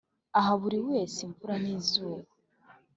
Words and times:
Aha 0.39 0.51
buri 0.61 0.79
wese 0.87 1.17
imvura 1.27 1.55
n 1.63 1.65
izuba 1.77 2.27